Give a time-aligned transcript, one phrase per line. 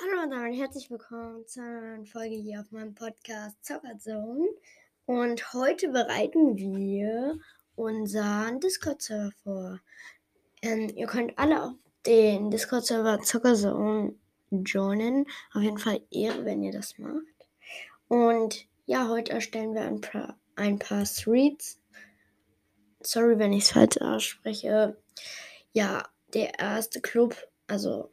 [0.00, 4.46] Hallo und damit herzlich willkommen zu einer neuen Folge hier auf meinem Podcast Zockerzone.
[5.06, 7.36] Und heute bereiten wir
[7.74, 9.80] unseren Discord-Server vor.
[10.62, 11.72] Ähm, ihr könnt alle auf
[12.06, 14.14] den Discord-Server Zockerzone
[14.50, 15.26] joinen.
[15.52, 17.48] Auf jeden Fall Ehre, wenn ihr das macht.
[18.06, 21.80] Und ja, heute erstellen wir ein paar, ein paar Threads.
[23.00, 24.96] Sorry, wenn ich es falsch ausspreche.
[25.72, 26.04] Ja,
[26.34, 27.36] der erste Club,
[27.66, 28.12] also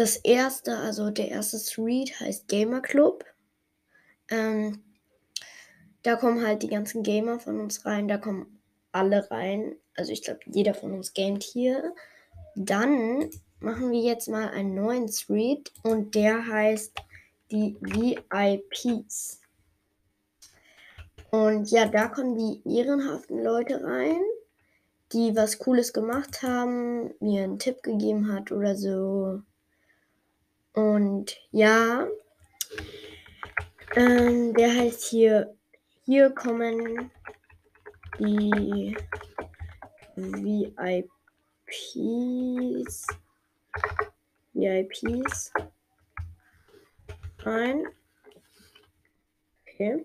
[0.00, 3.22] das erste, also der erste Thread heißt Gamer Club.
[4.30, 4.82] Ähm,
[6.02, 8.60] da kommen halt die ganzen Gamer von uns rein, da kommen
[8.92, 9.76] alle rein.
[9.94, 11.92] Also ich glaube, jeder von uns gamet hier.
[12.56, 13.28] Dann
[13.60, 16.96] machen wir jetzt mal einen neuen Thread und der heißt
[17.50, 19.42] die VIPs.
[21.30, 24.22] Und ja, da kommen die ehrenhaften Leute rein,
[25.12, 29.42] die was Cooles gemacht haben, mir einen Tipp gegeben hat oder so.
[30.72, 32.06] Und ja,
[33.96, 35.56] ähm, der heißt hier,
[36.04, 37.10] hier kommen
[38.18, 38.96] die
[40.16, 41.10] VIPs,
[44.52, 45.52] VIPs
[47.44, 47.86] ein.
[49.62, 50.04] Okay.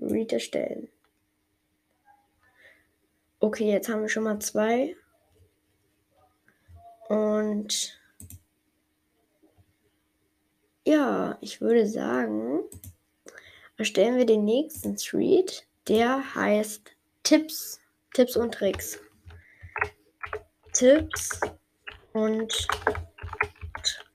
[0.00, 0.88] Read erstellen.
[3.40, 4.96] Okay, jetzt haben wir schon mal zwei.
[7.08, 8.00] Und
[10.92, 12.64] ja, ich würde sagen,
[13.78, 15.66] erstellen wir den nächsten Thread.
[15.88, 17.80] Der heißt Tipps,
[18.12, 19.00] Tipps und Tricks.
[20.74, 21.40] Tipps
[22.12, 22.68] und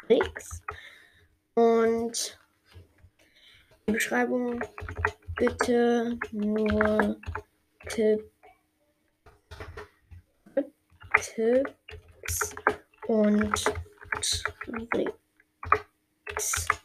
[0.06, 0.62] Tricks.
[1.56, 2.40] Und
[3.88, 4.64] die Beschreibung
[5.36, 7.18] bitte nur
[7.90, 8.32] Tipp,
[11.16, 12.56] Tipps
[13.08, 13.64] und
[14.22, 15.27] Tricks.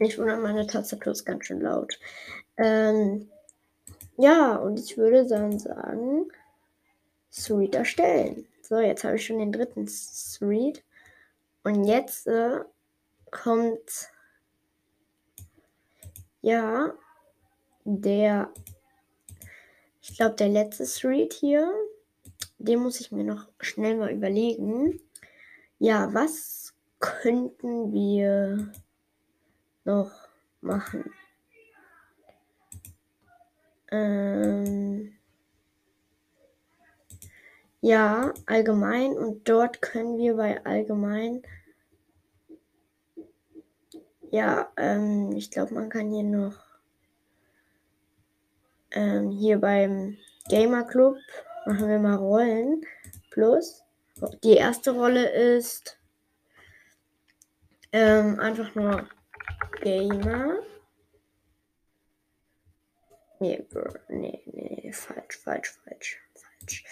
[0.03, 1.97] Nicht wundern, meine Tastatur ist ganz schön laut.
[2.56, 3.31] Ähm,
[4.17, 6.27] ja, und ich würde dann sagen,
[7.30, 8.48] Thread erstellen.
[8.62, 10.83] So, jetzt habe ich schon den dritten Thread.
[11.62, 12.64] Und jetzt äh,
[13.30, 14.08] kommt
[16.41, 16.92] ja
[17.85, 18.52] der,
[20.01, 21.73] ich glaube, der letzte Thread hier.
[22.58, 24.98] Den muss ich mir noch schnell mal überlegen.
[25.79, 28.73] Ja, was könnten wir
[29.85, 30.11] noch
[30.61, 31.13] machen?
[33.91, 35.13] Ähm,
[37.81, 41.42] ja, allgemein und dort können wir bei allgemein
[44.33, 46.57] ja, ähm, ich glaube, man kann hier noch
[48.92, 50.17] ähm, hier beim
[50.48, 51.19] Gamer Club
[51.67, 52.83] machen wir mal Rollen
[53.31, 53.85] plus.
[54.42, 55.98] Die erste Rolle ist
[57.92, 59.07] ähm, einfach nur
[59.80, 60.62] Gamer.
[63.40, 63.67] Nee,
[64.08, 66.84] nee, nee, falsch, falsch, falsch, falsch.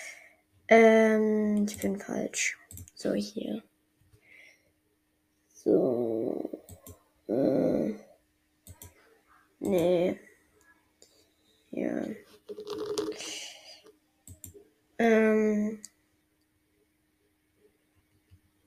[0.68, 2.58] Ähm, ich bin falsch.
[2.94, 3.62] So, hier.
[5.52, 6.50] So.
[7.28, 7.94] Äh,
[9.60, 10.18] nee.
[11.70, 12.04] Ja.
[14.98, 15.80] Ähm.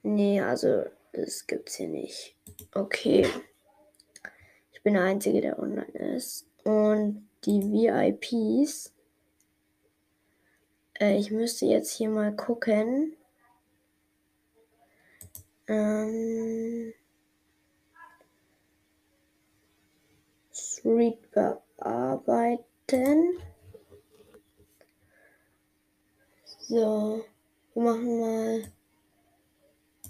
[0.04, 2.36] Nee, also das gibt's hier nicht.
[2.74, 3.28] Okay.
[4.84, 6.46] Ich bin der Einzige, der online ist.
[6.66, 8.92] Und die VIPs.
[11.00, 13.16] Äh, ich müsste jetzt hier mal gucken.
[15.68, 16.94] Ähm.
[20.52, 23.40] Street bearbeiten.
[26.60, 27.24] So,
[27.74, 28.64] wir machen mal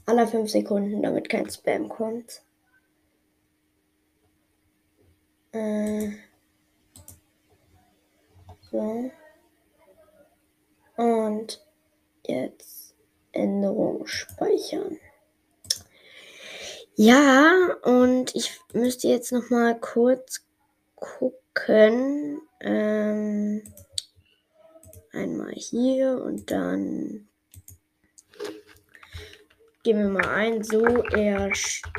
[0.07, 2.42] alle 5 Sekunden, damit kein Spam kommt.
[5.53, 6.11] Äh,
[8.71, 9.11] so.
[10.97, 11.65] Und
[12.25, 12.95] jetzt
[13.31, 14.99] Änderung speichern.
[16.95, 20.45] Ja, und ich müsste jetzt noch mal kurz
[20.95, 22.41] gucken.
[22.59, 23.63] Ähm,
[25.11, 27.27] einmal hier und dann
[29.83, 31.93] geben wir mal ein, so erstellst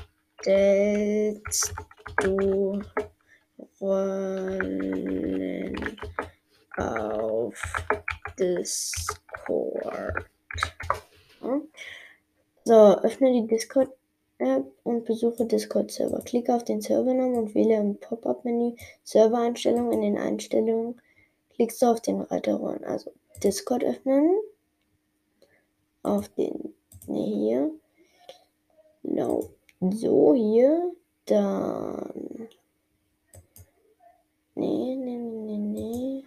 [2.22, 2.82] du
[3.84, 5.76] Rollen
[6.78, 7.62] auf
[8.38, 10.24] Discord.
[12.64, 13.90] So, öffne die Discord
[14.38, 16.22] App und besuche Discord-Server.
[16.22, 19.92] Klicke auf den Servernamen und wähle im Pop-up-Menü Servereinstellungen.
[19.92, 21.00] In den Einstellungen
[21.54, 24.34] klickst du auf den Reiter Rollen, also Discord öffnen.
[26.02, 26.74] Auf den,
[27.06, 27.70] ne hier.
[29.02, 29.50] No.
[29.80, 30.92] So, hier.
[31.26, 32.03] Dann.
[34.54, 36.24] Nee, nee, nee, nee.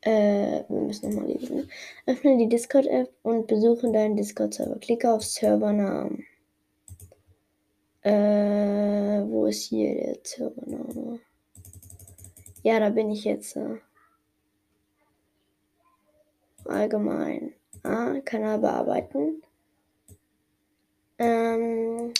[0.00, 1.70] Äh, wir müssen nochmal lesen.
[2.06, 4.78] Öffne die Discord-App und besuche deinen Discord-Server.
[4.80, 6.24] Klicke auf Servernamen.
[8.02, 11.20] Äh, wo ist hier der Servername?
[12.62, 13.56] Ja, da bin ich jetzt.
[16.64, 17.52] Allgemein.
[17.84, 19.42] Ah, Kanal bearbeiten.
[21.18, 22.12] Ähm,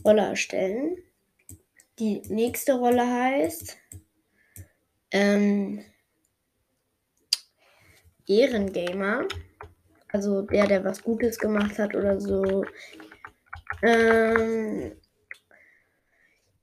[0.05, 0.95] Rolle erstellen.
[1.99, 3.77] Die nächste Rolle heißt
[5.11, 5.83] ähm,
[8.27, 9.27] Ehrengamer.
[10.11, 12.65] Also der, der was Gutes gemacht hat oder so.
[13.81, 14.91] Ähm,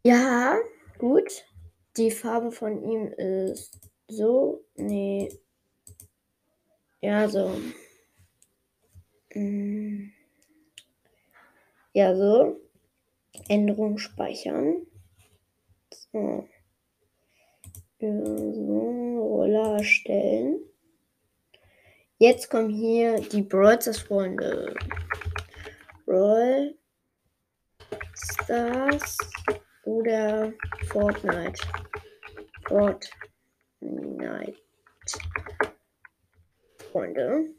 [0.02, 0.58] ja,
[0.98, 1.44] gut.
[1.96, 4.64] Die Farbe von ihm ist so.
[4.76, 5.32] Nee.
[7.00, 7.50] Ja, so.
[9.34, 10.10] Mm.
[11.92, 12.60] Ja, so.
[13.48, 14.86] Änderung speichern.
[15.90, 16.48] So.
[18.00, 19.18] so.
[19.20, 20.67] Roller erstellen.
[22.20, 24.74] Jetzt kommen hier die Brawlstars Freunde.
[26.04, 26.74] Brawl
[28.12, 29.16] Stars
[29.84, 30.52] oder
[30.88, 31.62] Fortnite.
[32.66, 34.58] Fortnite.
[36.90, 37.54] Freunde.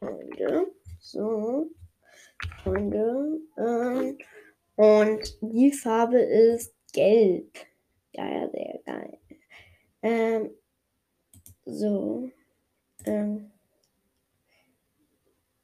[0.00, 0.66] Freunde.
[0.98, 1.70] So.
[2.64, 3.40] Freunde.
[3.56, 4.18] Ähm,
[4.74, 7.56] und die Farbe ist gelb.
[8.14, 9.18] Ja, ja, sehr geil.
[10.02, 10.50] Ähm,
[11.64, 12.32] so.
[13.06, 13.50] Ähm,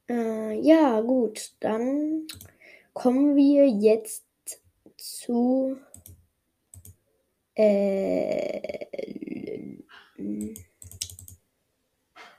[0.09, 1.53] äh, ja, gut.
[1.61, 2.27] Dann
[2.93, 4.25] kommen wir jetzt
[4.97, 5.77] zu.
[7.55, 8.87] Äh,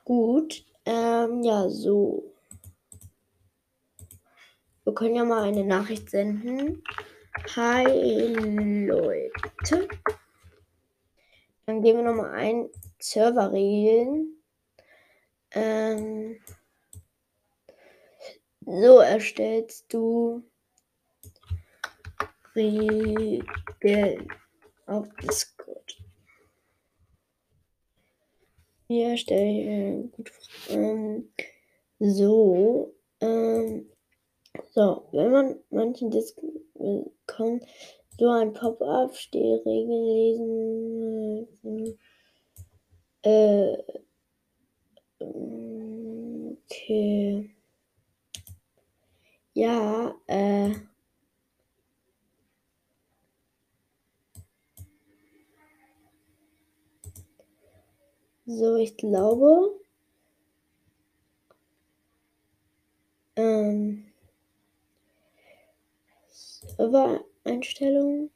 [0.03, 0.65] gut.
[0.85, 2.23] Ähm, ja, so.
[4.83, 6.83] Wir können ja mal eine Nachricht senden.
[7.55, 7.85] Hi
[8.85, 9.87] Leute.
[11.65, 12.69] Dann gehen wir nochmal ein.
[12.99, 14.42] Serverregeln.
[15.53, 16.39] Ähm,
[18.65, 20.43] so erstellst du
[22.55, 24.27] Regeln
[24.85, 25.97] auf Discord.
[28.87, 30.31] Wir stellen gut
[30.69, 31.29] ähm,
[31.99, 33.89] so ähm,
[34.73, 36.37] so, wenn man manchen Disc
[37.25, 37.63] kommt,
[38.17, 41.99] so ein Pop-up, steht Regeln lesen.
[43.23, 43.77] Äh,
[46.73, 47.49] okay.
[49.53, 50.73] Ja, äh.
[58.45, 59.79] So, ich glaube.
[63.35, 64.05] Ähm.
[66.29, 68.29] Server-Einstellungen.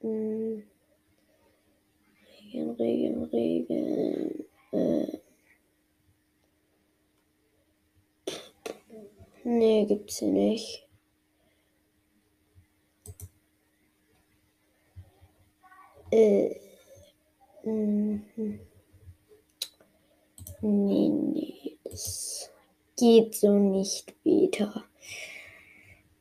[0.00, 0.62] Hm.
[2.52, 4.44] Regeln, Regeln, Regeln.
[4.72, 5.27] Äh.
[9.50, 10.86] Nee, gibt's hier nicht.
[16.10, 16.54] Äh.
[17.62, 18.60] Mhm.
[20.60, 22.50] Nee, nee, das
[22.98, 24.84] geht so nicht wieder.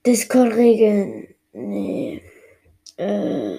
[0.05, 1.35] Discord-Regeln.
[1.51, 2.21] Nee.
[2.95, 3.57] Äh.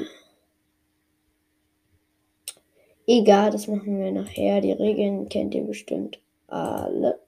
[3.07, 4.63] Egal, das machen wir nachher.
[4.63, 7.21] Die Regeln kennt ihr bestimmt alle.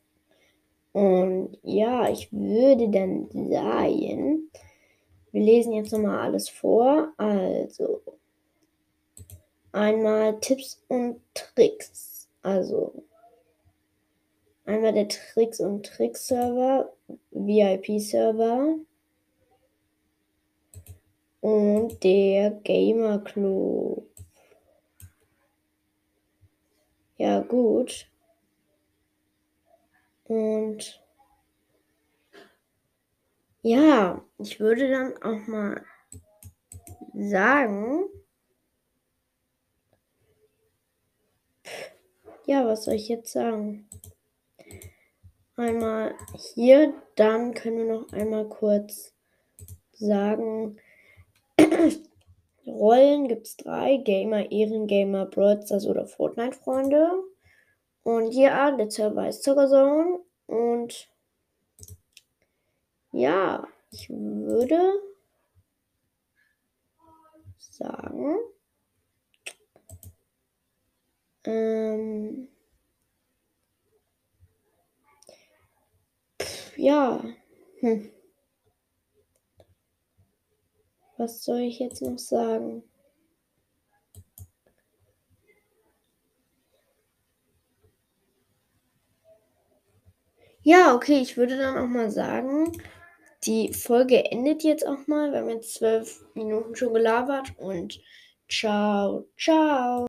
[0.93, 4.51] Und ja, ich würde dann sagen,
[5.33, 7.13] wir lesen jetzt nochmal alles vor.
[7.17, 8.03] Also
[9.73, 12.29] einmal Tipps und Tricks.
[12.43, 13.05] Also
[14.65, 16.93] einmal der Tricks und Tricks Server,
[17.31, 18.75] VIP Server
[21.41, 24.07] und der Gamer Club.
[27.17, 28.10] Ja, gut.
[30.31, 31.03] Und
[33.63, 35.85] ja, ich würde dann auch mal
[37.13, 38.05] sagen,
[42.47, 43.89] ja, was soll ich jetzt sagen?
[45.57, 46.15] Einmal
[46.55, 49.13] hier, dann können wir noch einmal kurz
[49.95, 50.79] sagen,
[52.69, 57.30] Rollen gibt es drei, Gamer, Ehrengamer, Broadstars oder Fortnite-Freunde.
[58.11, 60.19] Und ja, der Server ist Zuckerzone.
[60.49, 61.09] Und
[63.13, 65.01] ja, ich würde
[67.57, 68.37] sagen,
[71.45, 72.49] ähm,
[76.77, 77.23] ja,
[77.79, 78.11] hm.
[81.17, 82.83] was soll ich jetzt noch sagen?
[90.63, 92.73] Ja, okay, ich würde dann auch mal sagen,
[93.45, 95.33] die Folge endet jetzt auch mal.
[95.33, 98.01] Wir haben jetzt zwölf Minuten schon gelabert und
[98.49, 99.99] ciao, ciao.